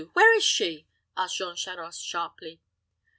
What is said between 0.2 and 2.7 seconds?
is she?" asked Jean Charost, sharply.